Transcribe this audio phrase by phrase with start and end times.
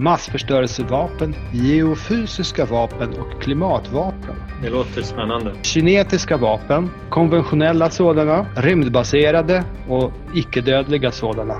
[0.00, 4.34] massförstörelsevapen, geofysiska vapen och klimatvapen.
[4.62, 5.54] Det låter spännande.
[5.62, 11.56] Kinetiska vapen, konventionella sådana, rymdbaserade och icke-dödliga sådana.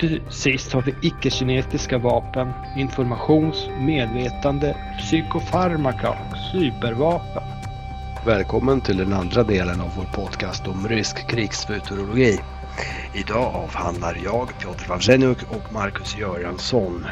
[0.00, 7.42] Till sist har vi icke-kinetiska vapen, informations-, medvetande, psykofarmaka och cybervapen.
[8.26, 12.40] Välkommen till den andra delen av vår podcast om rysk krigsfuturologi.
[13.14, 17.06] Idag avhandlar jag, Piotr Wawrzeniuk och Marcus Göransson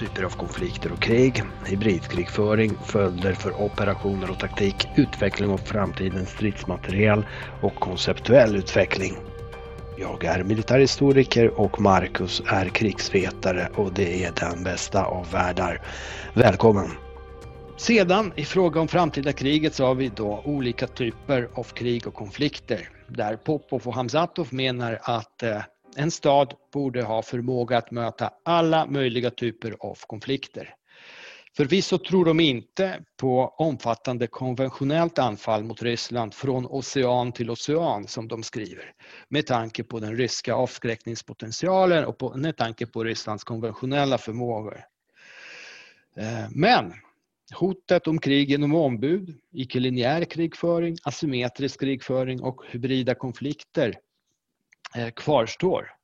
[0.00, 7.26] typer av konflikter och krig, hybridkrigföring, följder för operationer och taktik, utveckling av framtidens stridsmateriel
[7.62, 9.18] och konceptuell utveckling.
[9.96, 15.80] Jag är militärhistoriker och Marcus är krigsvetare och det är den bästa av världar.
[16.34, 16.90] Välkommen!
[17.76, 22.14] Sedan i fråga om framtida kriget så har vi då olika typer av krig och
[22.14, 25.62] konflikter där Popov och Hamzatov menar att eh,
[25.96, 30.74] en stad borde ha förmåga att möta alla möjliga typer av konflikter.
[31.56, 38.28] Förvisso tror de inte på omfattande konventionellt anfall mot Ryssland från ocean till ocean som
[38.28, 38.92] de skriver
[39.28, 44.84] med tanke på den ryska avskräckningspotentialen och med tanke på Rysslands konventionella förmågor.
[46.16, 46.92] Eh, men
[47.54, 53.94] hotet om krig genom ombud, icke-linjär krigföring, asymmetrisk krigföring och hybrida konflikter
[54.94, 55.94] Eh, kvarstår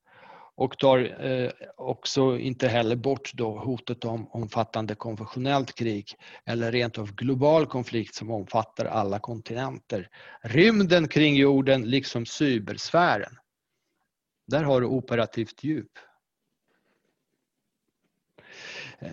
[0.56, 6.98] och tar eh, också inte heller bort då hotet om omfattande konventionellt krig eller rent
[6.98, 10.08] av global konflikt som omfattar alla kontinenter.
[10.42, 13.38] Rymden kring jorden liksom cybersfären.
[14.46, 15.92] Där har du operativt djup.
[18.98, 19.10] Eh,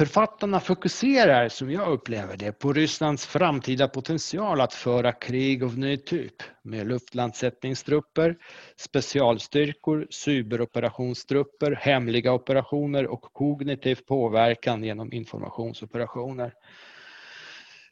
[0.00, 5.96] Författarna fokuserar, som jag upplever det, på Rysslands framtida potential att föra krig av ny
[5.96, 8.36] typ med luftlandsättningstrupper,
[8.76, 16.54] specialstyrkor, cyberoperationstrupper, hemliga operationer och kognitiv påverkan genom informationsoperationer.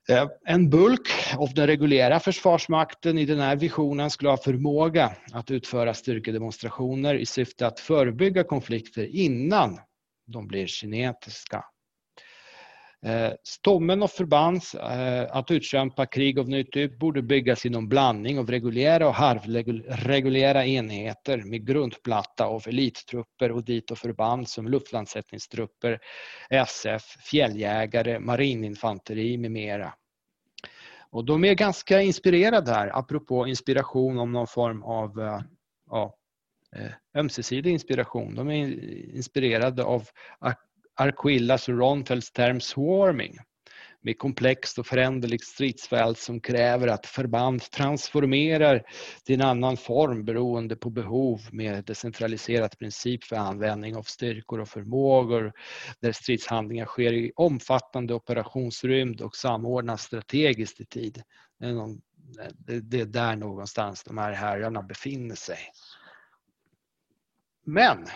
[0.08, 5.50] Eh, en bulk av den reguljära försvarsmakten i den här visionen skulle ha förmåga att
[5.50, 9.78] utföra styrkedemonstrationer i syfte att förebygga konflikter innan
[10.26, 11.64] de blir kinetiska.
[13.02, 18.38] Eh, stommen av förband eh, att utkämpa krig av ny typ borde byggas inom blandning
[18.38, 25.98] av reguljära och halvreguljära enheter med grundplatta av elittrupper och dito förband som luftlandsättningstrupper,
[26.50, 29.94] SF, fjälljägare, marininfanteri med mera.
[31.10, 35.40] Och de är ganska inspirerade här, apropå inspiration om någon form av eh,
[35.90, 36.14] ja,
[37.14, 38.34] ömsesidig inspiration.
[38.34, 38.84] De är
[39.16, 40.02] inspirerade av
[40.98, 43.38] Arquillas och Ronfelds term swarming
[44.00, 48.82] med komplext och föränderligt stridsfält som kräver att förband transformerar
[49.24, 54.68] till en annan form beroende på behov med decentraliserat princip för användning av styrkor och
[54.68, 55.52] förmågor
[56.00, 61.22] där stridshandlingar sker i omfattande operationsrymd och samordnas strategiskt i tid.
[62.82, 65.58] Det är där någonstans de här herrarna befinner sig.
[67.64, 68.06] Men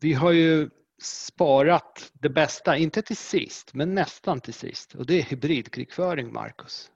[0.00, 0.70] vi har ju
[1.02, 4.94] sparat det bästa, inte till sist, men nästan till sist.
[4.94, 6.90] Och det är hybridkrigföring, Marcus.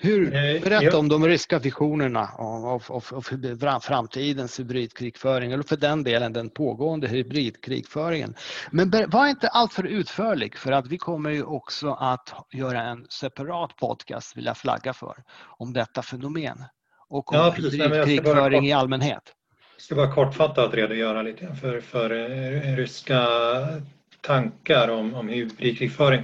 [0.00, 6.04] Hur, eh, berätta om de ryska visionerna av, av, av, framtidens hybridkrigföring, eller för den
[6.04, 8.34] delen den pågående hybridkrigföringen.
[8.70, 13.76] Men var inte alltför utförlig, för att vi kommer ju också att göra en separat
[13.76, 15.16] podcast, vill jag flagga för,
[15.58, 16.64] om detta fenomen.
[17.08, 19.34] Och om ja, hybridkrigföring i allmänhet.
[19.78, 23.28] Jag ska bara kortfattat redogöra lite för, för eh, ryska
[24.20, 26.22] tankar om, om hybridkrigföring.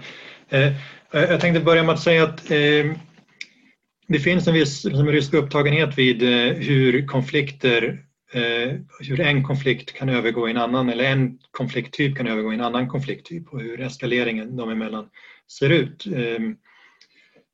[0.48, 0.72] Eh,
[1.10, 2.92] jag tänkte börja med att säga att eh,
[4.06, 9.92] det finns en viss liksom, rysk upptagenhet vid eh, hur konflikter eh, hur en konflikt
[9.92, 13.60] kan övergå i en annan eller en konflikttyp kan övergå i en annan konflikttyp och
[13.60, 15.08] hur eskaleringen dem emellan
[15.58, 16.06] ser ut.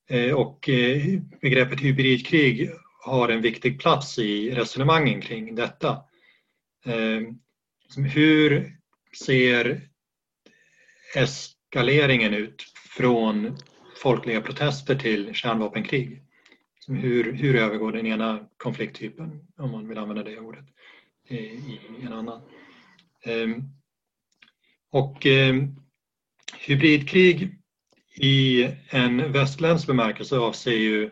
[0.08, 0.68] Eh, och
[1.40, 2.70] begreppet hybridkrig
[3.02, 6.02] har en viktig plats i resonemangen kring detta.
[6.84, 7.38] Ehm,
[7.96, 8.76] hur
[9.26, 9.80] ser
[11.14, 12.62] eskaleringen ut
[12.96, 13.56] från
[14.02, 16.22] folkliga protester till kärnvapenkrig?
[16.88, 20.64] Hur, hur övergår den ena konflikttypen, om man vill använda det ordet,
[21.28, 22.42] i en annan?
[23.24, 23.62] Ehm,
[24.90, 25.76] och ehm,
[26.58, 27.54] hybridkrig
[28.16, 31.10] i en västländsk bemärkelse avser ju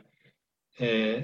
[0.79, 1.23] eh,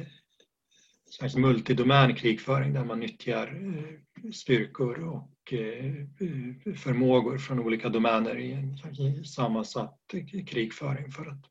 [1.14, 8.38] slags multidomän krigföring där man nyttjar eh, styrkor och eh, eh, förmågor från olika domäner
[8.38, 10.00] i en sammansatt
[10.46, 11.46] krigföring för att,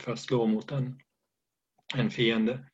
[0.00, 1.00] för att slå mot en,
[1.94, 2.64] en fiende.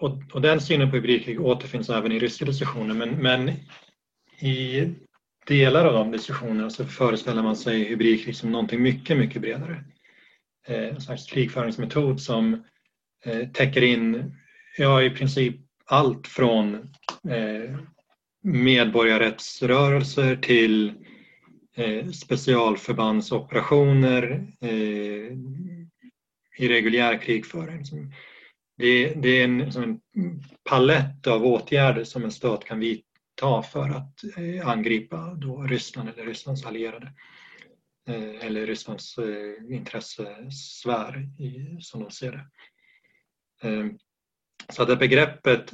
[0.00, 3.48] och, och den synen på hybridkrig återfinns även i ryska diskussioner men, men
[4.40, 4.88] i
[5.46, 9.84] delar av de diskussionerna så föreställer man sig hybridkrig som någonting mycket, mycket bredare.
[10.66, 12.64] Eh, en slags krigföringsmetod som
[13.24, 14.34] eh, täcker in
[14.78, 16.74] ja, i princip allt från
[17.30, 17.76] eh,
[18.42, 20.92] medborgarrättsrörelser till
[22.14, 25.30] specialförbandsoperationer, i
[26.58, 27.84] irreguljär krigföring.
[28.76, 30.00] Det, är en, en
[30.64, 34.20] palett av åtgärder som en stat kan vidta för att
[34.64, 37.12] angripa då Ryssland eller Rysslands allierade
[38.08, 41.28] Eh, eller Rysslands eh, intressesfär
[41.80, 42.48] som de ser det.
[43.68, 43.98] Ehm,
[44.68, 45.72] så det begreppet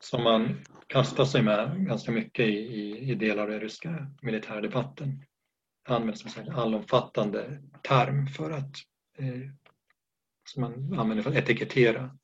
[0.00, 5.24] som man kastar sig med ganska mycket i, i, delar av den ryska militärdebatten
[5.88, 8.74] används som en allomfattande term för att
[9.18, 9.50] eh,
[10.48, 12.18] som man använder för att etikettera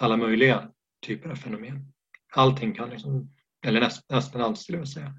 [0.00, 0.70] alla möjliga
[1.06, 1.92] typer av fenomen.
[2.32, 3.34] Allting kan, liksom,
[3.66, 5.14] eller nästan allt skulle jag säga,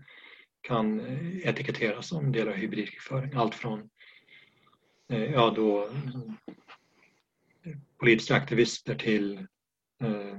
[0.69, 1.01] kan
[1.44, 3.31] etiketteras som del av hybridkrigföring.
[3.36, 3.89] Allt från
[5.10, 5.89] eh, ja, då,
[7.98, 9.38] politiska aktivister till
[10.01, 10.38] eh,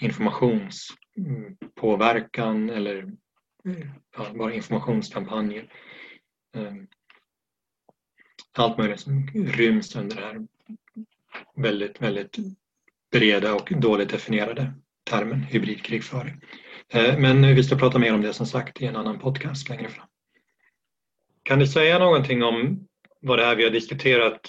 [0.00, 3.12] informationspåverkan eller
[4.16, 5.72] ja, bara informationskampanjer.
[6.54, 6.74] Eh,
[8.52, 10.46] allt möjligt som ryms under det här
[11.56, 12.36] väldigt, väldigt
[13.10, 14.72] breda och dåligt definierade
[15.04, 16.40] termen hybridkrigföring.
[16.92, 19.88] Eh, men vi ska prata mer om det som sagt i en annan podcast längre
[19.88, 20.06] fram.
[21.42, 22.86] Kan du säga någonting om
[23.20, 24.40] vad det här vi har diskuterat,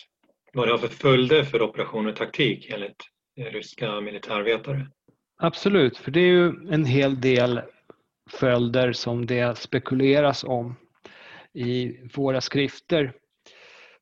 [0.54, 3.04] vad det har för följder för operationer och taktik enligt
[3.38, 4.88] eh, ryska militärvetare?
[5.38, 7.62] Absolut, för det är ju en hel del
[8.30, 10.76] följder som det spekuleras om
[11.54, 13.14] i våra skrifter.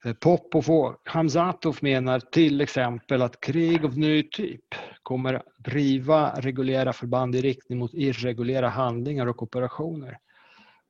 [0.06, 6.94] Eh, Popov och Hamzatov menar till exempel att krig av ny typ kommer driva reguljära
[6.94, 10.18] förband i riktning mot irreguljära handlingar och operationer.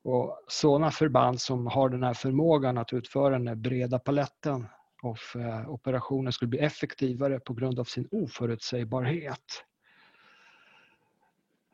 [0.03, 4.67] Och sådana förband som har den här förmågan att utföra den här breda paletten
[5.03, 9.63] av eh, operationer skulle bli effektivare på grund av sin oförutsägbarhet.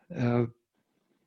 [0.09, 0.43] Eh,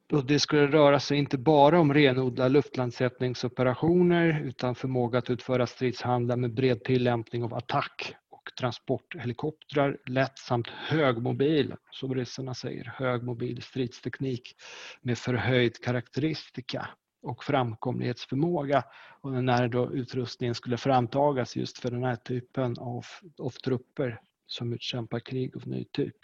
[0.07, 6.37] då det skulle röra sig inte bara om renodlade luftlandsättningsoperationer utan förmåga att utföra stridshandlar
[6.37, 14.55] med bred tillämpning av attack och transporthelikoptrar, lätt samt högmobil, som ryssarna säger, högmobil stridsteknik
[15.03, 16.89] med förhöjd karaktäristika
[17.23, 18.85] och framkomlighetsförmåga.
[19.21, 23.05] Och när då utrustningen skulle framtagas just för den här typen av,
[23.39, 26.17] av trupper som utkämpar krig av ny typ.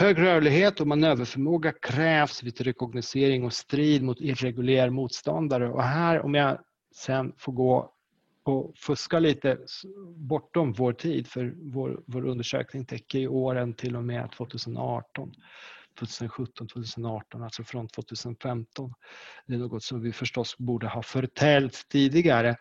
[0.00, 5.70] Hög rörlighet och manöverförmåga krävs vid rekognosering och strid mot irreguljär motståndare.
[5.70, 6.58] Och här, om jag
[6.94, 7.92] sen får gå
[8.42, 9.58] och fuska lite
[10.16, 15.32] bortom vår tid, för vår, vår undersökning täcker ju åren till och med 2018.
[15.98, 18.94] 2017, 2018, alltså från 2015.
[19.46, 22.56] Det är något som vi förstås borde ha förtäljt tidigare.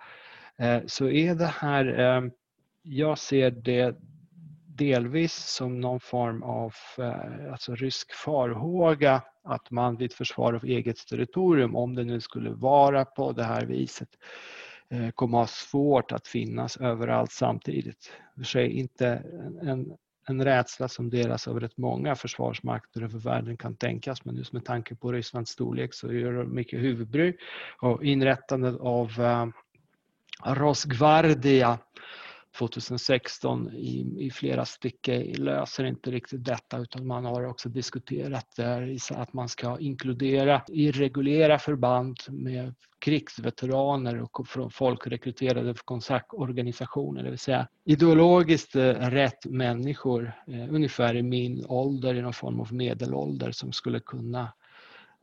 [0.57, 2.31] Eh, så är det här, eh,
[2.83, 3.95] jag ser det
[4.79, 11.07] delvis som någon form av eh, alltså rysk farhåga att man vid försvar av eget
[11.07, 14.09] territorium, om det nu skulle vara på det här viset,
[14.89, 18.11] eh, kommer ha svårt att finnas överallt samtidigt.
[18.35, 19.23] Det sig inte
[19.61, 24.53] en, en rädsla som delas av rätt många försvarsmakter över världen kan tänkas, men just
[24.53, 27.37] med tanke på Rysslands storlek så gör det mycket huvudbry.
[27.81, 29.45] Och inrättandet av eh,
[30.53, 31.79] Rosgvardia
[32.57, 35.21] 2016 i, i flera stycken.
[35.21, 41.59] Löser inte riktigt detta utan man har också diskuterat där att man ska inkludera irreguljära
[41.59, 50.73] förband med krigsveteraner och från folkrekryterade kontaktorganisationer, det vill säga ideologiskt eh, rätt människor, eh,
[50.73, 54.53] ungefär i min ålder, i någon form av medelålder som skulle kunna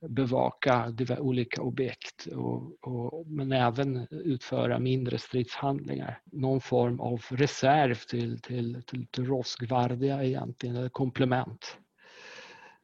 [0.08, 6.20] bevaka olika objekt och, och, men även utföra mindre stridshandlingar.
[6.25, 11.78] Någon form av reserv till, till, till, till Rosgvardia egentligen, eller komplement.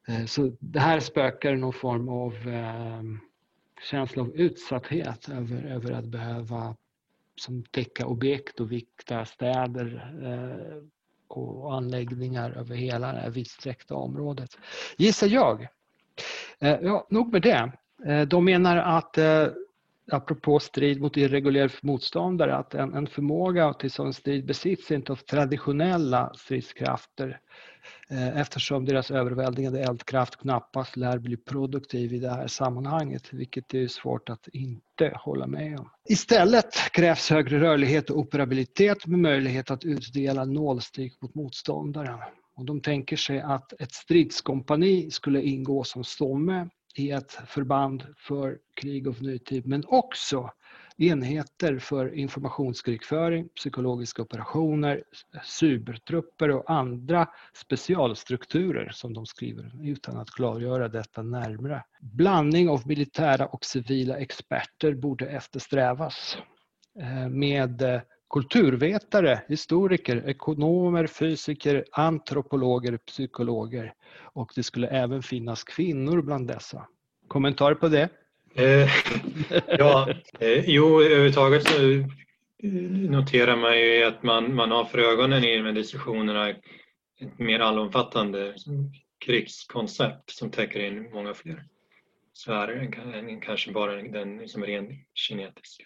[0.07, 3.01] Eh, så det här spökar någon form av eh,
[3.89, 6.75] känsla av utsatthet över, över att behöva
[7.35, 10.83] som täcka objekt och vikta städer eh,
[11.27, 14.49] och anläggningar över hela det här vidsträckta området.
[14.97, 15.67] Gissar jag.
[16.63, 17.71] Eh, ja, nog med det.
[18.05, 19.47] Eh, de menar att, eh,
[20.11, 25.15] apropå strid mot irreguljär motståndare, att en, en förmåga till sån strid besitts inte av
[25.15, 27.39] traditionella stridskrafter
[28.09, 33.87] eh, eftersom deras överväldigande eldkraft knappast lär bli produktiv i det här sammanhanget, vilket är
[33.87, 35.89] svårt att inte hålla med om.
[36.09, 42.19] Istället krävs högre rörlighet och operabilitet med möjlighet att utdela nålstick mot motståndaren.
[42.55, 48.57] Och de tänker sig att ett stridskompani skulle ingå som stomme i ett förband för
[48.81, 50.51] krig av ny typ, men också
[50.97, 55.03] enheter för informationskrigföring, psykologiska operationer,
[55.43, 61.83] cybertrupper och andra specialstrukturer som de skriver utan att klargöra detta närmare.
[62.01, 66.37] Blandning av militära och civila experter borde eftersträvas
[66.99, 68.01] eh, med eh,
[68.33, 76.87] kulturvetare, historiker, ekonomer, fysiker, antropologer, psykologer och det skulle även finnas kvinnor bland dessa.
[77.27, 78.09] Kommentar på det?
[78.55, 78.89] Eh,
[79.67, 80.09] ja,
[80.39, 82.05] eh, jo, överhuvudtaget så eh,
[83.09, 86.59] noterar man ju att man, man har för ögonen i de här diskussionerna ett
[87.37, 88.55] mer allomfattande
[89.25, 91.63] krigskoncept som täcker in många fler
[92.33, 95.85] sfärer än, än kanske bara den liksom rent kinetiska.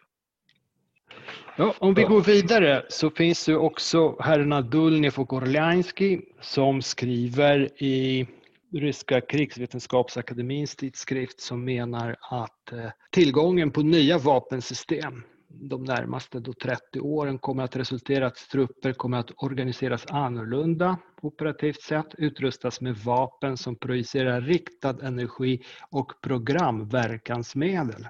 [1.55, 7.83] Ja, om vi går vidare så finns det också herrarna Dulnev och Orliansky som skriver
[7.83, 8.27] i
[8.73, 16.99] ryska krigsvetenskapsakademins tidskrift som menar att eh, tillgången på nya vapensystem de närmaste då 30
[16.99, 22.95] åren kommer att resultera i att trupper kommer att organiseras annorlunda operativt sett, utrustas med
[22.95, 28.07] vapen som projicerar riktad energi och programverkansmedel.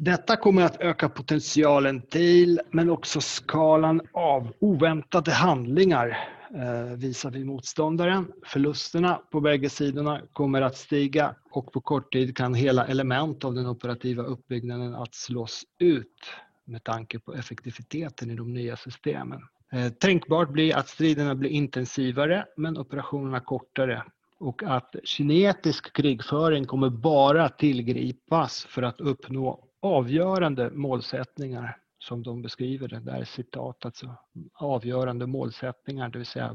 [0.00, 6.18] Detta kommer att öka potentialen till men också skalan av oväntade handlingar
[6.54, 8.32] eh, visar vi motståndaren.
[8.46, 13.54] Förlusterna på bägge sidorna kommer att stiga och på kort tid kan hela element av
[13.54, 16.30] den operativa uppbyggnaden att slås ut
[16.64, 19.40] med tanke på effektiviteten i de nya systemen.
[19.72, 24.02] Eh, tänkbart blir att striderna blir intensivare men operationerna kortare
[24.40, 32.87] och att kinetisk krigföring kommer bara tillgripas för att uppnå avgörande målsättningar som de beskriver
[32.87, 34.15] det, där citat, alltså
[34.53, 36.51] avgörande målsättningar, det vill säga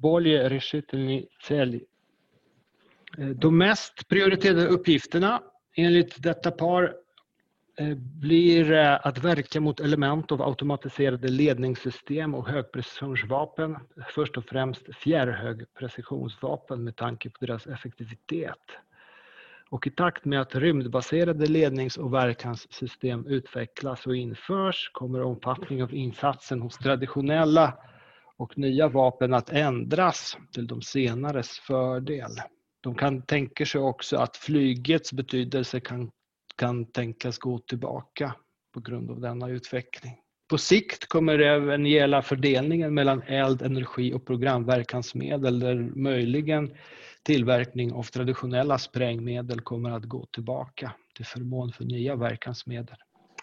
[0.00, 1.80] Bolje решительный цель.
[3.18, 5.42] Eh, de mest prioriterade uppgifterna
[5.76, 6.94] enligt detta par
[7.76, 13.76] eh, blir eh, att verka mot element av automatiserade ledningssystem och högprecisionsvapen.
[14.14, 18.58] Först och främst fjärrhögprecisionsvapen med tanke på deras effektivitet
[19.69, 25.93] och i takt med att rymdbaserade lednings och verkanssystem utvecklas och införs kommer omfattningen av
[25.93, 27.77] insatsen hos traditionella
[28.37, 32.31] och nya vapen att ändras till de senares fördel.
[32.81, 36.11] De kan tänka sig också att flygets betydelse kan,
[36.55, 38.35] kan tänkas gå tillbaka
[38.73, 40.24] på grund av denna utveckling.
[40.47, 46.73] På sikt kommer det även gälla fördelningen mellan eld, energi och programverkansmedel där möjligen
[47.23, 52.95] tillverkning av traditionella sprängmedel kommer att gå tillbaka till förmån för nya verkansmedel.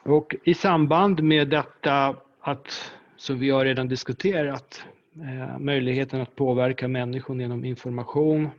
[0.04, 4.84] Och i samband med detta att, som vi har redan diskuterat,
[5.16, 8.50] eh, möjligheten att påverka människor genom information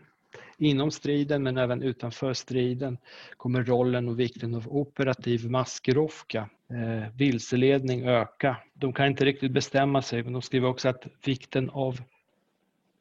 [0.58, 2.98] inom striden men även utanför striden
[3.38, 8.58] kommer rollen och vikten av operativ maskerovka, eh, vilseledning öka.
[8.74, 12.00] De kan inte riktigt bestämma sig men de skriver också att vikten av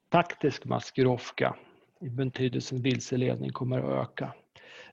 [0.08, 1.56] taktisk maskerofka
[2.00, 4.34] i betydelsen vilseledning kommer att öka.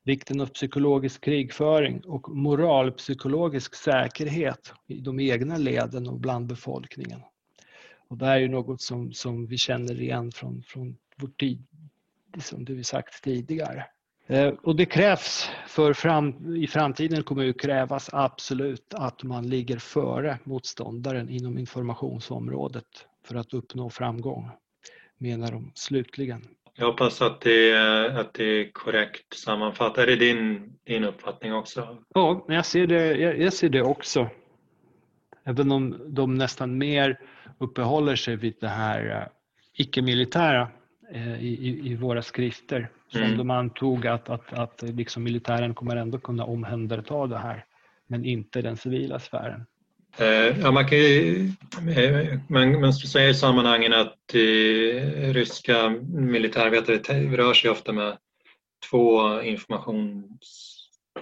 [0.03, 7.21] Vikten av psykologisk krigföring och moralpsykologisk säkerhet i de egna leden och bland befolkningen.
[8.07, 11.63] Och det här är ju något som, som vi känner igen från, från vår tid,
[12.35, 13.85] liksom som du sagt tidigare.
[14.29, 19.77] Eh, och det krävs, för fram, i framtiden kommer det krävas absolut att man ligger
[19.77, 22.85] före motståndaren inom informationsområdet
[23.25, 24.49] för att uppnå framgång,
[25.17, 26.41] menar de slutligen.
[26.75, 27.75] Jag hoppas att det,
[28.19, 29.97] att det är korrekt sammanfattat.
[29.97, 31.97] Är det din, din uppfattning också?
[32.13, 34.29] Ja, jag ser, det, jag, jag ser det också.
[35.43, 37.19] Även om de nästan mer
[37.57, 39.27] uppehåller sig vid det här uh,
[39.73, 40.67] icke-militära
[41.39, 42.89] i, i, våra skrifter.
[43.07, 43.37] Som mm.
[43.37, 47.65] de antog att, att, att liksom militären kommer ändå kunna omhänderta det här,
[48.07, 49.65] men inte den civila sfären.
[50.17, 51.51] Eh, ja, man, kan ju,
[51.97, 58.17] eh, man måste säga i sammanhangen att eh, ryska militärvetare rör sig ofta med
[58.89, 60.55] två informations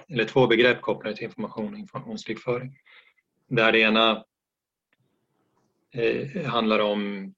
[0.08, 2.74] eller två begrepp kopplade till information och informationskrigföring.
[3.48, 4.24] Där det ena
[5.94, 7.34] eh, handlar om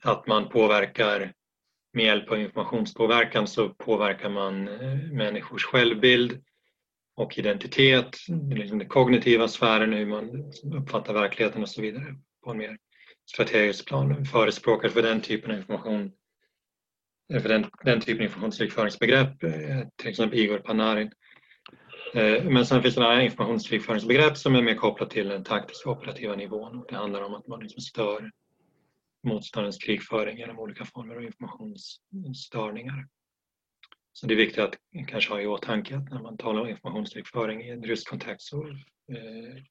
[0.00, 1.32] att man påverkar
[1.92, 6.42] med hjälp av informationspåverkan så påverkar man eh, människors självbild
[7.16, 8.16] och identitet,
[8.50, 12.78] liksom den kognitiva sfären, hur man uppfattar verkligheten och så vidare på en mer
[13.26, 14.24] strategisk plan.
[14.24, 16.12] Förespråkar för den typen av information
[17.32, 21.10] för den, den typen av informationskrigföringsbegrepp, eh, till exempel Igor Panarin.
[22.14, 26.36] Eh, men sen finns det andra informationskrigföringsbegrepp som är mer kopplat till den taktiska operativa
[26.36, 26.84] nivån.
[26.88, 28.30] Det handlar om att man liksom stör
[29.22, 33.08] motståndarens krigföring genom olika former av informationsstörningar.
[34.12, 34.76] Så det är viktigt att
[35.08, 38.68] kanske ha i åtanke att när man talar om informationskrigföring i en rysk kontext så,
[38.68, 39.62] eh,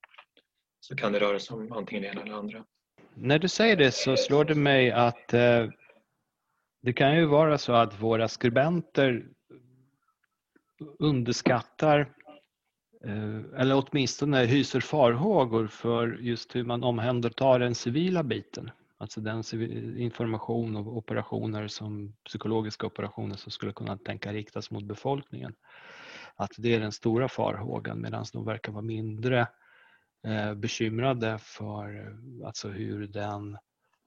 [0.79, 2.65] så kan det röra sig om antingen det ena eller andra.
[3.13, 5.70] När du säger det så slår det mig att eh,
[6.82, 9.27] det kan ju vara så att våra skribenter
[11.00, 12.00] underskattar
[13.06, 18.72] eh, eller åtminstone hyser farhågor för just hur man omhändertar den civila biten.
[19.01, 19.44] Alltså den
[19.98, 25.56] information och operationer som psykologiska operationer som skulle kunna tänka riktas mot befolkningen.
[26.36, 29.48] Att det är den stora farhågan medan de verkar vara mindre
[30.24, 33.58] eh, bekymrade för eh, alltså hur den,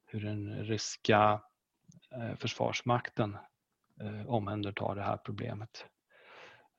[0.07, 1.43] hur den ryska
[2.15, 3.37] eh, försvarsmakten
[4.01, 5.87] eh, omhändertar det här problemet.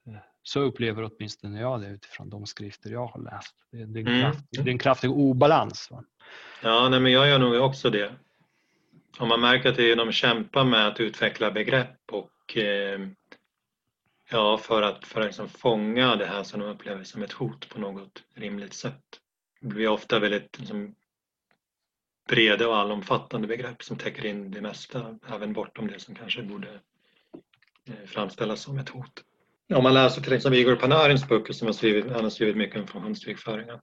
[0.07, 3.55] Eh, så upplever åtminstone jag det utifrån de skrifter jag har läst.
[3.71, 4.21] Det är en, mm.
[4.21, 5.87] kraft, det är en kraftig obalans.
[5.91, 6.03] Va?
[6.61, 8.13] Ja, nej, men jag gör nog också det.
[9.17, 12.99] Om man märker att de kämpar med att utveckla begrepp och eh,
[14.29, 17.69] ja, för att, för att liksom fånga det här som de upplever som ett hot
[17.69, 19.19] på något rimligt sätt.
[19.61, 20.95] Det blir ofta väldigt liksom,
[22.27, 26.79] breda och allomfattande begrepp som täcker in det mesta, även bortom det som kanske borde
[27.87, 29.23] eh, framställas som ett hot.
[29.73, 32.75] Om man läser till exempel Igor Panarins böcker som har skrivit, han har skrivit mycket
[32.75, 33.79] om informationskrigföringen.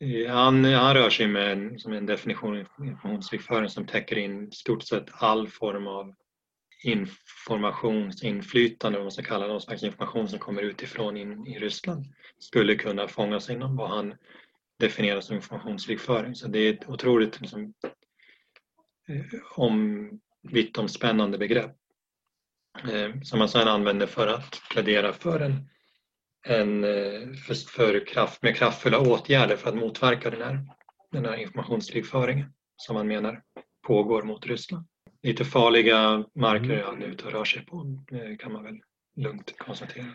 [0.00, 4.52] Eh, han, han rör sig med en, som en definition av informationskrigföring som täcker in
[4.52, 6.14] stort sett all form av
[6.84, 12.06] informationsinflytande, vad man ska kalla det, någon slags information som kommer utifrån in i Ryssland
[12.38, 14.14] skulle kunna fångas inom vad han
[14.80, 16.34] definierar som informationskrigföring.
[16.34, 17.74] Så det är ett otroligt liksom,
[19.08, 19.24] eh,
[19.56, 20.10] om,
[20.42, 21.76] vittomspännande begrepp
[23.22, 25.68] som man sedan använder för att plädera för en
[26.42, 30.66] en, eh, för, för kraft, med kraftfulla åtgärder för att motverka den här,
[31.10, 33.42] den här informationskrigföringen som man menar
[33.86, 34.86] pågår mot Ryssland.
[35.22, 38.04] Lite farliga marker han är ute och rör sig på
[38.38, 38.80] kan man väl
[39.16, 40.06] lugnt konstatera.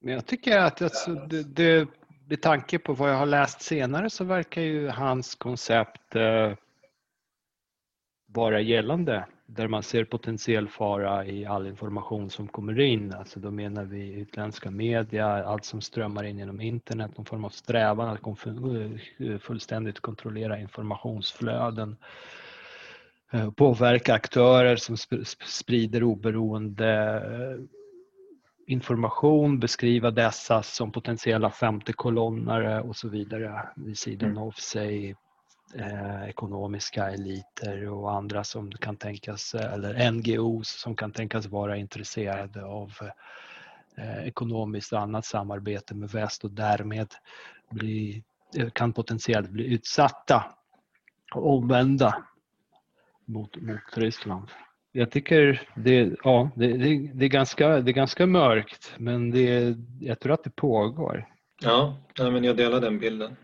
[0.00, 1.88] Men jag tycker att alltså, det, det,
[2.28, 6.52] med tanke på vad jag har läst senare så verkar ju hans koncept eh,
[8.26, 13.14] vara gällande där man ser potentiell fara i all information som kommer in.
[13.14, 17.50] Alltså då menar vi utländska media, allt som strömmar in genom internet, någon form av
[17.50, 21.96] strävan att fullständigt kontrollera informationsflöden.
[23.32, 24.96] Eh, påverka aktörer som
[25.46, 27.64] sprider oberoende eh,
[28.66, 34.42] information, beskriva dessa som potentiella femte kolonnare och så vidare vid sidan mm.
[34.42, 35.16] av sig
[35.74, 41.76] eh, ekonomiska eliter och andra som kan tänkas, eh, eller NGOs som kan tänkas vara
[41.76, 42.92] intresserade av
[43.96, 47.14] eh, ekonomiskt och annat samarbete med väst och därmed
[47.70, 48.22] bli,
[48.56, 50.44] eh, kan potentiellt bli utsatta
[51.34, 52.24] och omvända
[53.24, 54.48] mot, mot Ryssland.
[54.92, 59.76] Jag tycker det, ja, det, det, det, är ganska, det är ganska mörkt men det,
[60.00, 61.28] jag tror att det pågår.
[61.60, 63.36] Ja, men jag delar den bilden.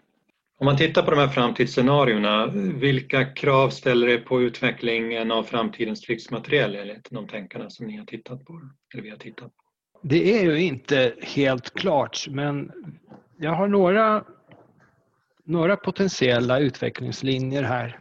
[0.60, 6.06] Om man tittar på de här framtidsscenarierna, vilka krav ställer det på utvecklingen av framtidens
[6.06, 8.60] krigsmateriel enligt de tänkarna som ni har tittat på?
[8.94, 9.62] Eller vi har tittat på?
[10.02, 12.72] Det är ju inte helt klart, men
[13.38, 14.24] jag har några,
[15.44, 17.98] några potentiella utvecklingslinjer här.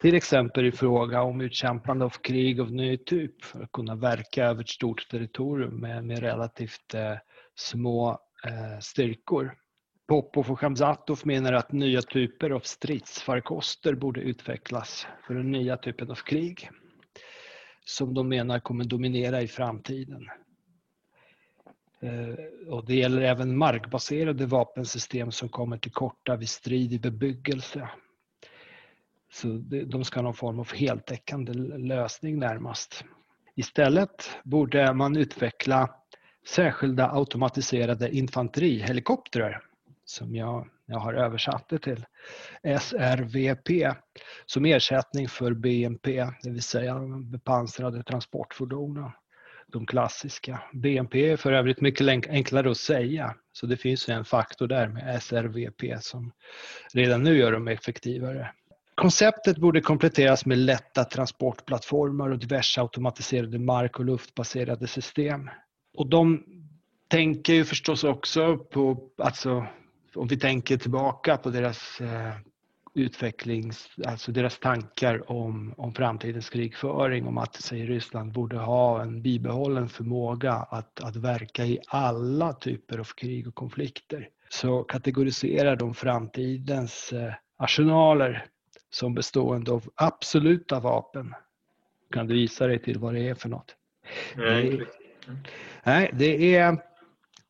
[0.00, 4.44] Till exempel i fråga om utkämpande av krig av ny typ för att kunna verka
[4.44, 7.14] över ett stort territorium med, med relativt eh,
[7.54, 8.10] små
[8.46, 9.54] eh, styrkor.
[10.10, 16.10] Popov och Khamzatov menar att nya typer av stridsfarkoster borde utvecklas för den nya typen
[16.10, 16.70] av krig
[17.84, 20.28] som de menar kommer dominera i framtiden.
[22.00, 27.88] Eh, och det gäller även markbaserade vapensystem som kommer till korta vid strid i bebyggelse.
[29.32, 29.48] Så
[29.86, 33.04] de ska ha någon form av heltäckande lösning närmast.
[33.54, 35.94] Istället borde man utveckla
[36.46, 39.69] särskilda automatiserade infanterihelikoptrar
[40.10, 42.04] som jag, jag har översatt det till,
[42.80, 43.94] SRVP,
[44.46, 49.10] som ersättning för BNP, det vill säga de bepansrade transportfordonen,
[49.66, 50.62] De klassiska.
[50.72, 55.22] BNP är för övrigt mycket enklare att säga, så det finns en faktor där med
[55.22, 56.32] SRVP som
[56.94, 58.50] redan nu gör dem effektivare.
[58.94, 65.50] Konceptet borde kompletteras med lätta transportplattformar och diverse automatiserade mark och luftbaserade system.
[65.96, 66.44] Och de
[67.08, 69.66] tänker ju förstås också på alltså,
[70.14, 72.34] om vi tänker tillbaka på deras eh,
[72.94, 79.22] utvecklings, alltså deras tankar om, om framtidens krigföring, om att säger Ryssland borde ha en
[79.22, 85.94] bibehållen förmåga att, att verka i alla typer av krig och konflikter, så kategoriserar de
[85.94, 88.46] framtidens eh, arsenaler
[88.90, 91.34] som bestående av absoluta vapen.
[92.12, 93.76] Kan du gissa dig till vad det är för något?
[94.36, 94.86] Nej,
[95.82, 96.89] Nej, det är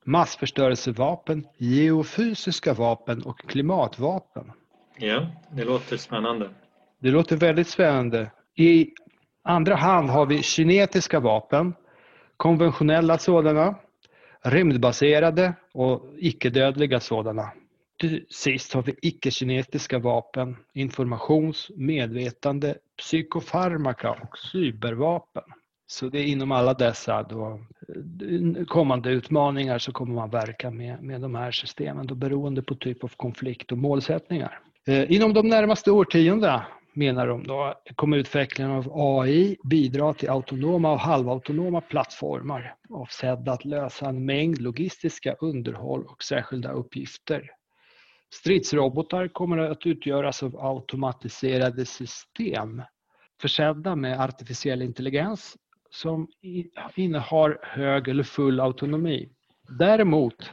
[0.04, 4.52] massförstörelsevapen, geofysiska vapen och klimatvapen.
[4.98, 6.50] ja, det låter spännande.
[6.98, 8.30] Det låter väldigt spännande.
[8.56, 8.90] I
[9.44, 11.74] andra hand har vi kinetiska vapen,
[12.36, 13.74] konventionella sådana,
[14.44, 17.50] rymdbaserade och icke-dödliga sådana.
[18.00, 25.42] Till sist har vi icke-kinetiska vapen, informations-, medvetande, psykofarmaka och cybervapen.
[25.90, 27.60] Så det är inom alla dessa då,
[28.68, 33.04] kommande utmaningar så kommer man verka med, med de här systemen då beroende på typ
[33.04, 34.60] av konflikt och målsättningar.
[34.86, 40.92] Eh, inom de närmaste årtiondena menar de då, kommer utvecklingen av AI bidra till autonoma
[40.92, 47.50] och halvautonoma plattformar avsedda att lösa en mängd logistiska underhåll och särskilda uppgifter.
[48.34, 52.82] Stridsrobotar kommer att utgöras av automatiserade system
[53.40, 55.56] försedda med artificiell intelligens
[55.90, 56.28] som
[56.94, 59.28] innehar hög eller full autonomi.
[59.78, 60.50] Däremot,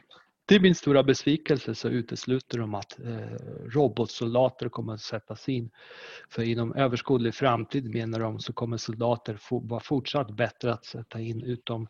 [0.48, 3.38] till min stora besvikelse så utesluter de att eh,
[3.70, 5.70] robotsoldater kommer att sättas in.
[6.30, 11.44] För inom överskådlig framtid menar de så kommer soldater vara fortsatt bättre att sätta in
[11.44, 11.88] utom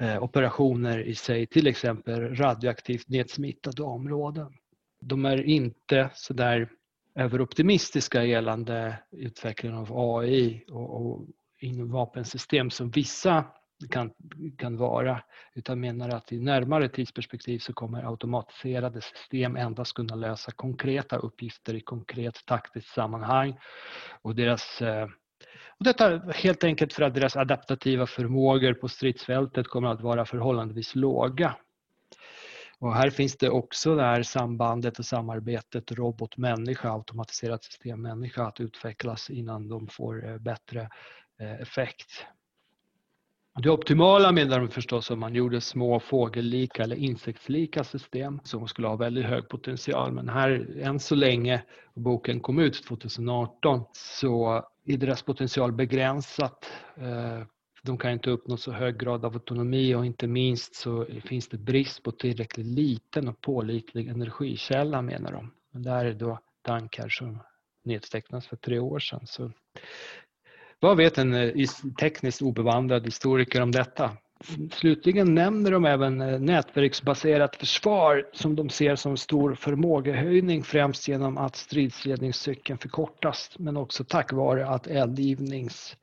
[0.00, 4.52] eh, operationer i sig, till exempel radioaktivt nedsmittade områden.
[5.00, 6.68] De är inte sådär
[7.14, 11.26] överoptimistiska gällande utvecklingen av AI och, och
[11.62, 13.44] inom vapensystem som vissa
[13.90, 14.10] kan,
[14.58, 15.22] kan vara
[15.54, 21.74] utan menar att i närmare tidsperspektiv så kommer automatiserade system endast kunna lösa konkreta uppgifter
[21.74, 23.58] i konkret taktiskt sammanhang.
[24.22, 25.08] Och deras, eh,
[25.78, 30.94] och detta helt enkelt för att deras adaptativa förmågor på stridsfältet kommer att vara förhållandevis
[30.94, 31.56] låga.
[32.78, 39.30] Och här finns det också det här sambandet och samarbetet robot-människa, automatiserat system-människa att utvecklas
[39.30, 40.88] innan de får eh, bättre
[41.42, 42.26] Eh, effekt.
[43.62, 48.88] Det optimala menar de förstås om man gjorde små fågellika eller insektslika system som skulle
[48.88, 50.12] ha väldigt hög potential.
[50.12, 51.62] Men här än så länge,
[51.94, 56.70] boken kom ut 2018, så är deras potential begränsat.
[56.96, 57.46] Eh,
[57.82, 61.58] de kan inte uppnå så hög grad av autonomi och inte minst så finns det
[61.58, 65.52] brist på tillräckligt liten och pålitlig energikälla menar de.
[65.72, 67.38] Men det här är då tankar som
[67.84, 69.26] nedtecknas för tre år sedan.
[69.26, 69.52] Så
[70.82, 71.66] vad vet en eh,
[72.00, 74.10] tekniskt obevandrad historiker om detta?
[74.72, 81.38] Slutligen nämner de även eh, nätverksbaserat försvar som de ser som stor förmågehöjning främst genom
[81.38, 85.96] att stridsledningscykeln förkortas men också tack vare att eldgivnings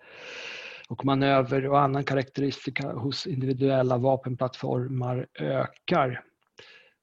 [0.89, 6.23] och manöver och annan karaktäristika hos individuella vapenplattformar ökar.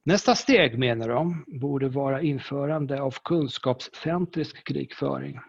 [0.05, 5.41] Nästa steg menar de borde vara införande av kunskapscentrisk krigföring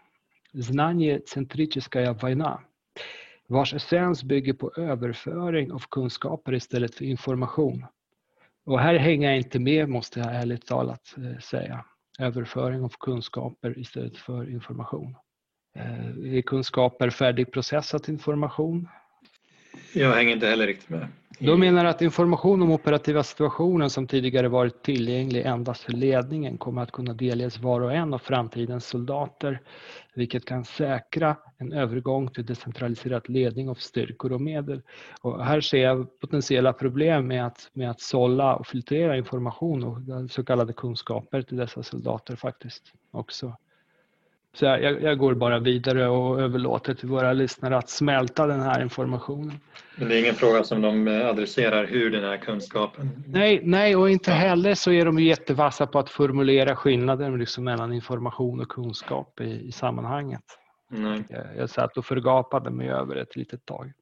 [0.57, 2.59] Znanje-centrическая война,
[3.47, 7.85] vars essens bygger på överföring av kunskaper istället för information.
[8.65, 11.85] Och här hänger jag inte med måste jag ärligt talat eh, säga.
[12.19, 15.15] Överföring av kunskaper istället för information.
[15.75, 18.87] Eh, är kunskaper färdigprocessat information?
[19.93, 21.07] Jag hänger inte heller riktigt med.
[21.39, 26.81] De menar att information om operativa situationen som tidigare varit tillgänglig endast för ledningen kommer
[26.81, 29.61] att kunna delges var och en av framtidens soldater,
[30.15, 34.81] vilket kan säkra en övergång till decentraliserad ledning av styrkor och medel.
[35.21, 40.31] Och här ser jag potentiella problem med att, med att sålla och filtrera information och
[40.31, 43.57] så kallade kunskaper till dessa soldater faktiskt också.
[44.59, 48.81] Så jag, jag, går bara vidare och överlåter till våra lyssnare att smälta den här
[48.83, 49.59] informationen.
[49.95, 53.23] Men det är ingen fråga som de adresserar hur den här kunskapen...
[53.27, 57.93] Nej, nej och inte heller så är de jättevassa på att formulera skillnaden liksom mellan
[57.93, 60.43] information och kunskap i, i sammanhanget.
[60.89, 61.23] Nej.
[61.29, 63.93] Jag, jag satt och förgapade mig över ett litet tag.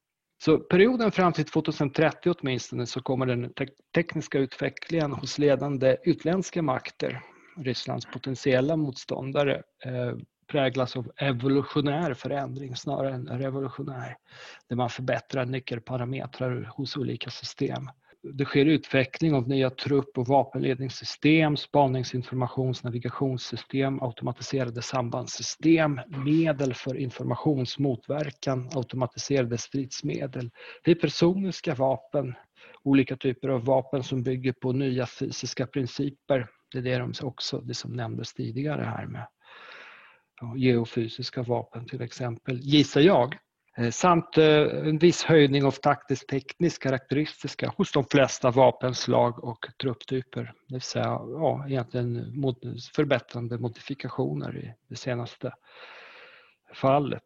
[0.44, 6.62] Så perioden fram till 2030 åtminstone så kommer den te tekniska utvecklingen hos ledande utländska
[6.62, 7.22] makter
[7.58, 14.18] Rysslands potentiella motståndare eh, präglas av evolutionär förändring snarare än revolutionär.
[14.70, 17.90] Där man förbättrar nyckelparametrar hos olika system.
[18.34, 28.70] Det sker utveckling av nya trupp och vapenledningssystem, spaningsinformations navigationssystem, automatiserade sambandssystem, medel för informationsmotverkan,
[28.76, 30.52] automatiserade stridsmedel,
[30.84, 32.36] hypersoniska vapen,
[32.84, 36.48] olika typer av vapen som bygger på nya fysiska principer.
[36.72, 39.28] Det är det de också, det som nämndes tidigare här med
[40.56, 43.38] geofysiska vapen till exempel, gissar jag.
[43.78, 49.68] Eh, samt eh, en viss höjning av taktiskt teknisk karaktäristika hos de flesta vapenslag och
[49.82, 50.54] trupptyper.
[50.68, 52.34] Det vill säga ja, egentligen
[52.96, 55.54] förbättrande modifikationer i det senaste
[56.74, 57.24] fallet.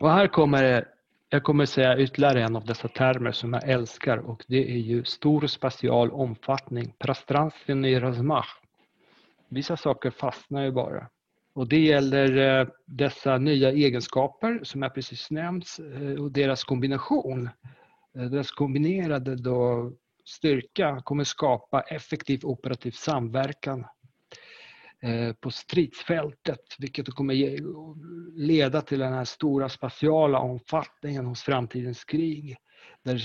[0.00, 0.84] Och här kommer
[1.32, 5.04] jag kommer säga ytterligare en av dessa termer som jag älskar och det är ju
[5.04, 8.60] stor spatial omfattning, prastranstven i razmach.
[9.48, 11.08] Vissa saker fastnar ju bara.
[11.54, 17.50] Och det gäller eh, dessa nya egenskaper som jag precis nämnt eh, och deras kombination.
[18.16, 19.92] Eh, deras kombinerade då
[20.24, 23.86] styrka kommer skapa effektiv operativ samverkan
[25.40, 27.34] på stridsfältet vilket kommer
[28.38, 32.56] leda till den här stora spatiala omfattningen hos framtidens krig.
[33.02, 33.22] Där,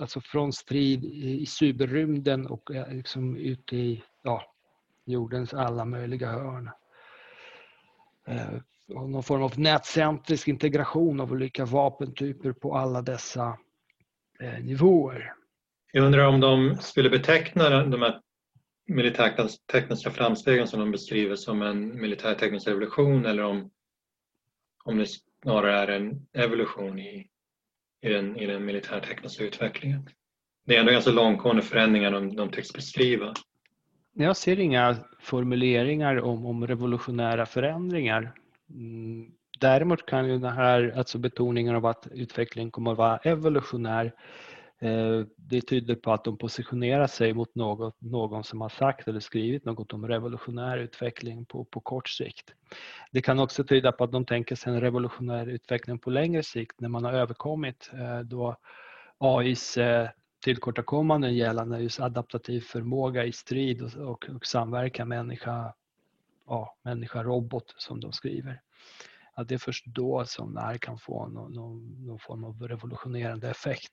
[0.00, 4.42] alltså från strid i cyberrymden och liksom ute i ja,
[5.04, 6.70] jordens alla möjliga hörn.
[8.28, 13.58] Eh, någon form av nätcentrisk integration av olika vapentyper på alla dessa
[14.40, 15.32] eh, nivåer.
[15.92, 18.20] Jag undrar om de skulle beteckna de här
[18.86, 23.70] militärtekniska framstegen som de beskriver som en militärteknisk revolution eller om,
[24.84, 25.06] om det
[25.42, 27.28] snarare är en evolution i,
[28.02, 30.08] i, den, i den militärtekniska utvecklingen.
[30.66, 33.34] Det är ändå ganska långtgående förändringar de, de tycks beskriva.
[34.12, 34.96] Jag ser inga
[35.28, 38.32] formuleringar om, om revolutionära förändringar.
[38.70, 44.12] Mm, däremot kan ju den här alltså betoningen av att utvecklingen kommer att vara evolutionär
[44.78, 49.20] eh, det tyder på att de positionerar sig mot något, någon som har sagt eller
[49.20, 52.54] skrivit något om revolutionär utveckling på, på kort sikt.
[53.12, 56.80] Det kan också tyda på att de tänker sig en revolutionär utveckling på längre sikt
[56.80, 58.56] när man har överkommit eh, då
[59.18, 60.08] AIs eh,
[60.40, 65.74] tillkortakommanden gällande just adaptativ förmåga i strid och, och, och samverkan människa,
[66.46, 68.60] ja, människa-robot som de skriver.
[69.34, 72.68] Att det är först då som det här kan få någon, någon, någon, form av
[72.68, 73.92] revolutionerande effekt.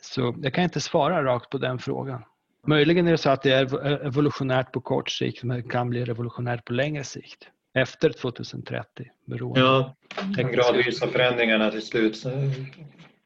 [0.00, 2.22] Så jag kan inte svara rakt på den frågan.
[2.66, 6.64] Möjligen är det så att det är evolutionärt på kort sikt men kan bli revolutionärt
[6.64, 7.48] på längre sikt.
[7.74, 9.06] Efter 2030.
[9.26, 9.60] Beroende.
[9.60, 9.96] Ja,
[10.36, 12.24] de gradvisa förändringarna till slut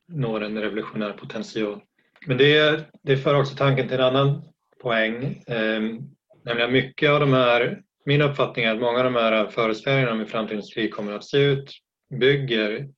[0.07, 1.80] når en revolutionär potential.
[2.26, 4.42] Men det, det för också tanken till en annan
[4.82, 5.42] poäng.
[5.46, 5.82] Eh,
[6.44, 10.18] nämligen mycket av de här, min uppfattning är att många av de här föreställningarna om
[10.18, 11.70] hur framtidens krig kommer att se ut
[12.20, 12.88] bygger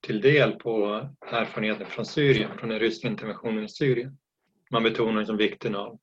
[0.00, 4.18] till del på erfarenheter från Syrien, från den ryska interventionen i Syrien.
[4.70, 5.98] Man betonar liksom vikten av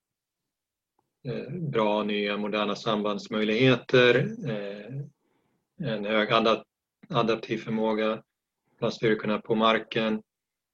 [1.27, 4.15] eh, bra nya moderna sambandsmöjligheter,
[4.49, 6.29] eh, en hög
[7.09, 8.23] adaptiv förmåga
[8.79, 10.21] bland styrkorna på marken,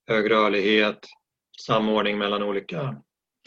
[0.08, 1.08] hög rörlighet,
[1.60, 3.02] samordning mellan olika,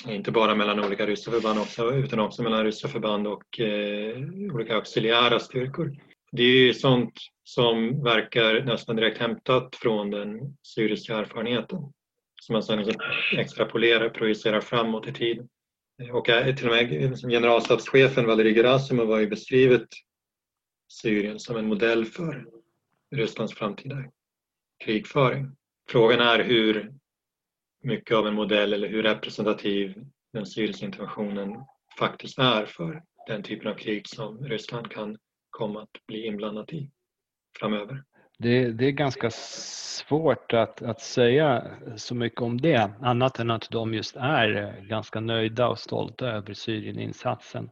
[0.08, 4.16] inte bara mellan olika ryska förband också, utan också mellan ryska förband och eh,
[4.52, 5.96] olika auxiliära styrkor.
[6.32, 7.12] Det är sånt
[7.44, 11.78] som verkar nästan direkt hämtat från den syriska erfarenheten
[12.42, 13.00] som man sedan liksom
[13.32, 15.48] extrapolerar, projicerar framåt i tiden.
[16.12, 19.88] Och eh, till och med generalstabschefen Valerij Gerasimov har ju beskrivit
[20.88, 22.46] Syrien som en modell för
[23.14, 24.04] Rysslands framtida
[24.84, 25.56] krigföring.
[25.88, 26.92] Frågan är hur
[27.86, 29.94] mycket av en modell eller hur representativ
[30.32, 31.64] den syriska interventionen
[31.98, 35.16] faktiskt är för den typen av krig som Ryssland kan
[35.50, 36.90] komma att bli inblandat i
[37.60, 38.02] framöver.
[38.38, 41.64] Det, det, är ganska svårt att, att säga
[41.96, 46.54] så mycket om det, annat än att de just är ganska nöjda och stolta över
[46.54, 47.70] Syrieninsatsen.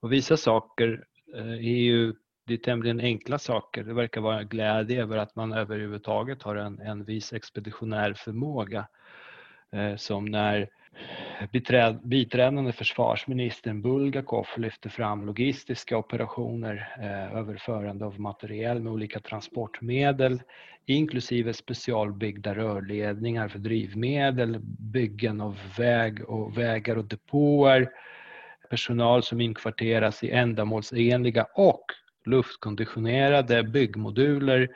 [0.00, 1.04] Och vissa saker
[1.36, 2.14] eh, är ju
[2.46, 3.84] det är tämligen enkla saker.
[3.84, 9.21] Det verkar vara glädje över att man överhuvudtaget har en, en viss expeditionär förmåga Eh,
[9.72, 10.68] Eh, som när
[12.02, 20.42] biträdande försvarsministern Bulgakov lyfte fram logistiska operationer, eh, överförande av materiel med olika transportmedel,
[20.86, 27.90] inklusive specialbyggda rörledningar för drivmedel, byggen av väg och vägar och depåer,
[28.70, 31.84] personal som inkvarteras i ändamålsenliga och
[32.24, 34.68] luftkonditionerade byggmoduler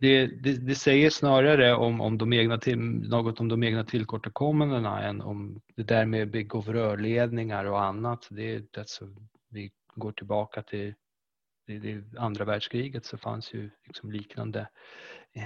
[0.00, 5.02] det, det, det, säger snarare om, om de egna till, något om de egna tillkortakommandena
[5.02, 8.26] än om det där med bygg och rörledningar och annat.
[8.30, 9.04] Det, alltså,
[9.50, 10.94] vi går tillbaka till
[11.66, 14.68] det, det andra världskriget så fanns ju liksom liknande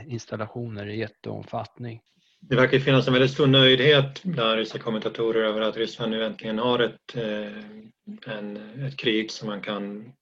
[0.07, 2.01] installationer i jätteomfattning.
[2.49, 6.59] Det verkar finnas en väldigt stor nöjdhet bland ryska kommentatorer över att Ryssland nu äntligen
[6.59, 10.13] har ett, eh, en, ett krig som man kan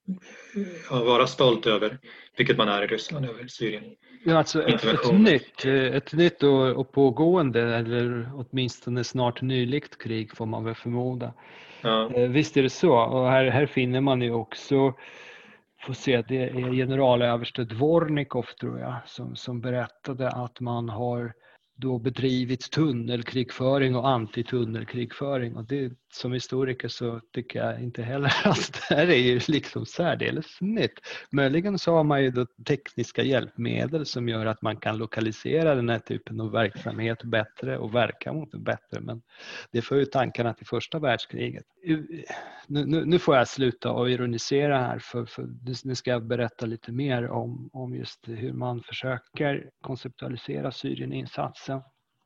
[0.90, 1.98] vara stolt över,
[2.36, 3.84] vilket man är i Ryssland över Syrien.
[4.24, 10.46] Ja, alltså ett, nytt, ett nytt och, och, pågående eller åtminstone snart nyligt krig får
[10.46, 11.34] man väl förmoda.
[11.82, 12.14] Ja.
[12.14, 14.94] Eh, visst är det så och här, här finner man ju också
[15.86, 21.32] får se, det är generalöverste Dvornikov tror jag som, som berättade att man har
[21.82, 25.56] då bedrivit tunnelkrigföring och antitunnelkrigföring.
[25.56, 29.86] Och det, som historiker så tycker jag inte heller att det här är ju liksom
[29.86, 31.00] särdeles nytt.
[31.30, 35.88] Möjligen så har man ju då tekniska hjälpmedel som gör att man kan lokalisera den
[35.88, 39.00] här typen av verksamhet bättre och verka mot den bättre.
[39.00, 39.22] Men
[39.70, 41.64] det för ju tankarna till första världskriget.
[42.66, 45.48] Nu, nu, nu får jag sluta och ironisera här för, för
[45.84, 51.71] nu ska jag berätta lite mer om, om just hur man försöker konceptualisera Syrieninsatsen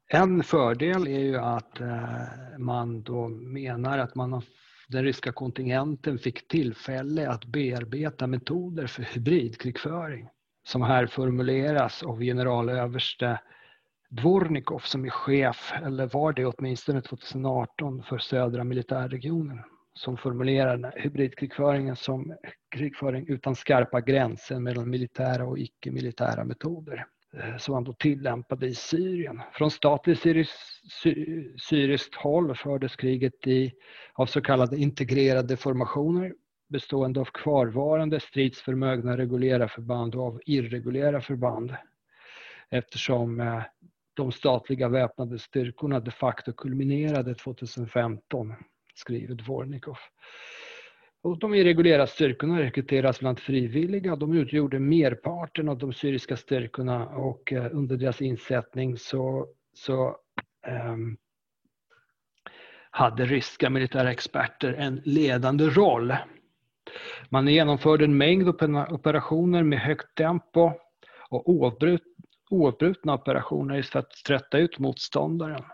[0.08, 4.42] en fördel är ju att eh, man då menar att man
[4.88, 10.28] den ryska kontingenten fick tillfälle att bearbeta metoder för hybridkrigföring
[10.66, 13.40] som här formuleras av generalöverste
[14.08, 19.58] Dvornikov som är chef, eller var det åtminstone 2018, för södra militärregionen
[19.94, 22.36] som formulerar hybridkrigföringen som
[22.70, 27.06] krigföring utan skarpa gränser mellan militära och icke-militära metoder.
[27.36, 29.42] Eh, som man då tillämpade i Syrien.
[29.52, 30.20] Från statligt
[31.58, 33.72] syriskt håll fördes kriget i,
[34.14, 36.34] av så kallade integrerade formationer
[36.68, 41.74] bestående av kvarvarande stridsförmögna reguljära förband och av irreguljära förband
[42.70, 43.62] eftersom eh,
[44.14, 48.54] de statliga väpnade styrkorna de facto kulminerade 2015,
[48.94, 49.96] skriver Dvornikov.
[51.26, 54.16] Och de irreguljära styrkorna rekryteras bland frivilliga.
[54.16, 60.16] De utgjorde merparten av de syriska styrkorna och eh, under deras insättning så, så
[60.90, 61.16] um,
[62.90, 66.14] hade ryska militära experter en ledande roll.
[67.28, 68.48] Man genomförde en mängd
[68.90, 70.72] operationer med högt tempo
[71.30, 71.48] och
[72.50, 75.64] oavbrutna operationer för att trötta ut motståndaren.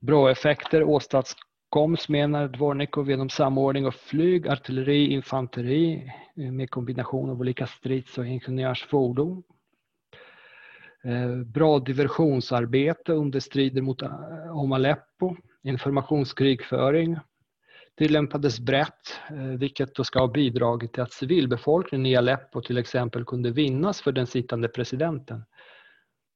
[0.00, 7.30] Bra effekter åstadkoms Koms menar Dvornikov genom samordning av flyg, artilleri, infanteri eh, med kombination
[7.30, 9.42] av olika strids och ingenjörsfordon.
[11.04, 17.18] Eh, bra diversionsarbete under strider mot, eh, om Aleppo, informationskrigföring
[17.98, 19.20] tillämpades brett,
[19.58, 24.12] vilket då ska ha bidragit till att civilbefolkningen i Aleppo till exempel kunde vinnas för
[24.12, 25.44] den sittande presidenten.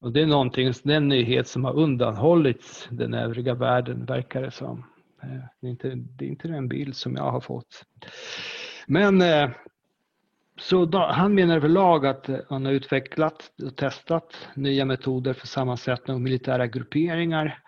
[0.00, 4.84] Och det är någonting, den nyhet som har undanhållits den övriga världen verkar det som.
[5.26, 7.84] Eh, det är inte, det är inte den bild som jag har fått.
[8.86, 9.50] Men eh,
[10.58, 15.46] så då, han menar överlag att eh, han har utvecklat och testat nya metoder för
[15.46, 17.62] sammansättning av militära grupperingar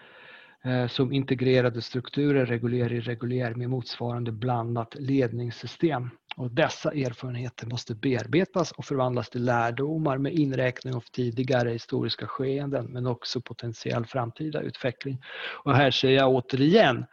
[0.88, 6.10] som integrerade strukturer, reguljär irreguljär med motsvarande blandat ledningssystem.
[6.36, 12.86] Och dessa erfarenheter måste bearbetas och förvandlas till lärdomar med inräkning av tidigare historiska skeenden
[12.86, 15.20] men också potentiell framtida utveckling.
[15.64, 17.06] Och här ser jag återigen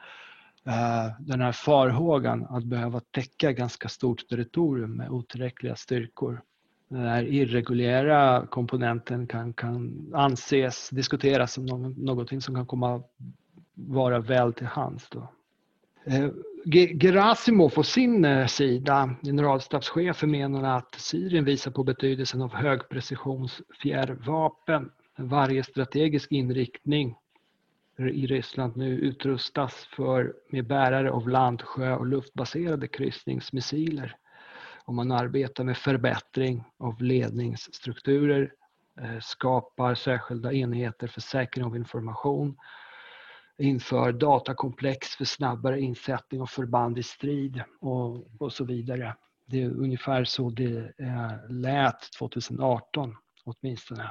[0.68, 6.42] Eh, den här farhågan att behöva täcka ganska stort territorium med otillräckliga styrkor.
[6.90, 11.66] Den här irreguljära komponenten kan, kan anses, diskuteras som
[11.98, 13.04] någonting som kan komma
[13.74, 15.10] vara väl till hands.
[15.10, 15.32] Då.
[16.06, 16.30] Eh,
[17.02, 24.92] Gerasimov på sin eh, sida, generalstabschefen, menar att Syrien visar på betydelsen av högprecisionsfjärrvapen.
[25.18, 27.16] Varje strategisk inriktning
[27.98, 34.16] i Ryssland nu utrustas för, med bärare av land-, sjö och luftbaserade kryssningsmissiler.
[34.86, 38.54] Och man arbetar med förbättring av ledningsstrukturer,
[39.02, 42.58] eh, skapar särskilda enheter för säkring av information,
[43.58, 49.16] inför datakomplex för snabbare insättning av förband i strid och, och så vidare.
[49.46, 54.10] Det är ungefär så det eh, lät 2018 åtminstone.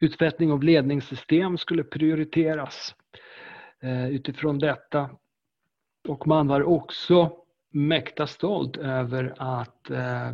[0.00, 2.94] Utveckling av ledningssystem skulle prioriteras
[3.80, 5.10] eh, utifrån detta.
[6.08, 7.32] Och man var också
[7.70, 10.32] mäkta stolt över att eh,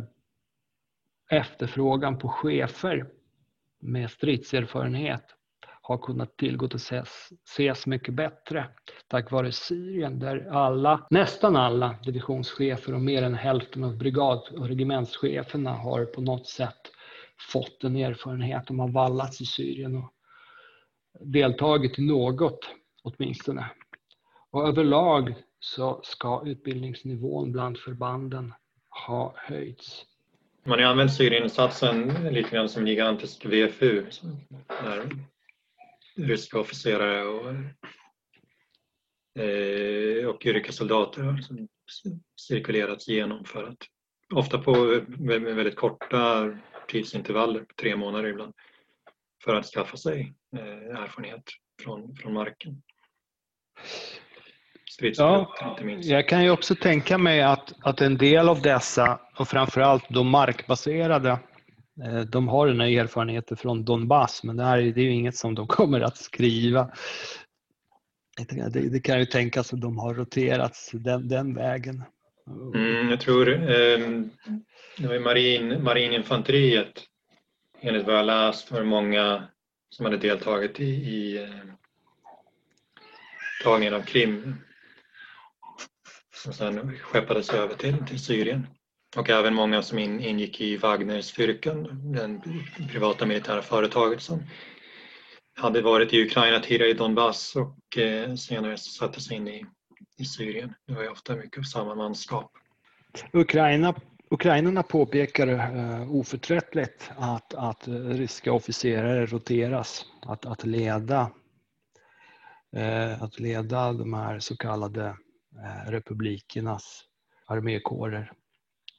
[1.29, 3.05] efterfrågan på chefer
[3.79, 5.23] med stridserfarenhet
[5.81, 7.29] har kunnat tillgodoses
[7.85, 8.65] mycket bättre
[9.07, 14.67] tack vare Syrien där alla, nästan alla divisionschefer och mer än hälften av brigad och
[14.67, 16.91] regementscheferna har på något sätt
[17.39, 18.67] fått en erfarenhet.
[18.67, 20.13] De har vallats i Syrien och
[21.19, 22.59] deltagit i något
[23.03, 23.71] åtminstone.
[24.49, 28.53] Och överlag så ska utbildningsnivån bland förbanden
[29.07, 30.05] ha höjts.
[30.63, 34.05] Man har använt Syrieninsatsen lite grann som gigantisk VFU
[34.67, 35.09] där
[36.15, 37.49] ryska officerare och,
[39.43, 41.69] eh, och yrkessoldater har liksom
[42.35, 43.77] cirkulerats igenom för att
[44.33, 46.51] ofta på väldigt korta
[46.87, 48.53] tidsintervaller på tre månader ibland
[49.43, 51.43] för att skaffa sig eh, erfarenhet
[51.83, 52.81] från, från marken.
[55.17, 55.55] ja.
[56.01, 60.29] Jag kan ju också tänka mig att, att en del av dessa, och framförallt de
[60.29, 61.39] markbaserade,
[62.05, 65.11] eh, de har den här erfarenheten från Donbass, men det här är, det är ju
[65.11, 66.91] inget som de kommer att skriva.
[68.71, 72.03] Det, det kan ju tänkas att de har roterats den, den vägen.
[72.47, 73.99] Mm, jag tror eh,
[74.97, 77.03] det var marin, marininfanteriet,
[77.81, 79.47] enligt vad jag läst, var många
[79.89, 81.73] som hade deltagit i, i eh,
[83.63, 84.55] tagningen av Krim
[86.43, 88.67] som sedan skeppades över till, till Syrien.
[89.15, 94.43] Och även många som in, ingick i Wagnerstyrkan, det privata militära företaget som
[95.55, 99.65] hade varit i Ukraina tidigare i Donbass och eh, senare satte sig in i,
[100.17, 100.73] i Syrien.
[100.85, 102.51] Det var ju ofta mycket samma manskap.
[103.33, 103.95] Ukraina,
[104.29, 111.31] ukrainarna påpekar uh, oförtröttligt att, att eh, ryska officerare roteras, att, att, leda,
[112.77, 117.03] uh, att leda de här så kallade uh, republikernas
[117.45, 118.31] armékårer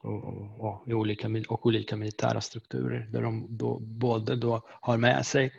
[0.03, 5.27] och, och, och, olika, och olika militära strukturer där de då, både då har med
[5.27, 5.53] sig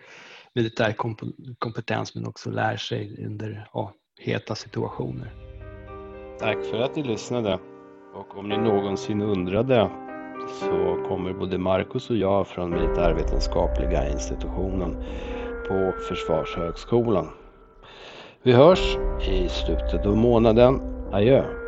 [0.54, 0.96] militär
[1.60, 5.49] kompetens men också lär sig under ja, heta situationer.
[6.40, 7.60] Tack för att ni lyssnade.
[8.14, 9.90] Och om ni någonsin undrade
[10.48, 15.04] så kommer både Marcus och jag från Militärvetenskapliga institutionen
[15.68, 17.28] på Försvarshögskolan.
[18.44, 18.98] Vi hörs
[19.30, 20.82] i slutet av månaden.
[21.12, 21.59] Adjö!